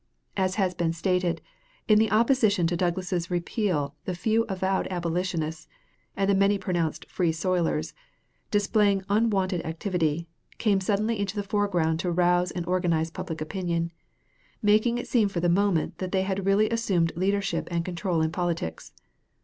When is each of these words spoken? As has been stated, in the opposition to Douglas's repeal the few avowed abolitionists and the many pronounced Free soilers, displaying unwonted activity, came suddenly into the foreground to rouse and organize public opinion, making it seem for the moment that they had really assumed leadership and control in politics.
As 0.35 0.55
has 0.55 0.73
been 0.73 0.93
stated, 0.93 1.43
in 1.87 1.99
the 1.99 2.09
opposition 2.09 2.65
to 2.65 2.75
Douglas's 2.75 3.29
repeal 3.29 3.95
the 4.05 4.15
few 4.15 4.45
avowed 4.49 4.87
abolitionists 4.89 5.67
and 6.17 6.27
the 6.27 6.33
many 6.33 6.57
pronounced 6.57 7.05
Free 7.07 7.31
soilers, 7.31 7.93
displaying 8.49 9.03
unwonted 9.09 9.63
activity, 9.63 10.27
came 10.57 10.81
suddenly 10.81 11.19
into 11.19 11.35
the 11.35 11.43
foreground 11.43 11.99
to 11.99 12.11
rouse 12.11 12.49
and 12.49 12.65
organize 12.65 13.11
public 13.11 13.41
opinion, 13.41 13.91
making 14.59 14.97
it 14.97 15.07
seem 15.07 15.29
for 15.29 15.39
the 15.39 15.49
moment 15.49 15.99
that 15.99 16.11
they 16.11 16.23
had 16.23 16.47
really 16.47 16.67
assumed 16.71 17.13
leadership 17.15 17.67
and 17.69 17.85
control 17.85 18.23
in 18.23 18.31
politics. 18.31 18.93